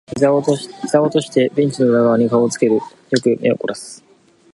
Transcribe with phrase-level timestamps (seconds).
[0.15, 0.57] 膝を落と
[1.21, 2.73] してベンチの裏側に顔を近づける。
[2.73, 2.81] よ
[3.21, 4.03] く目を凝らす。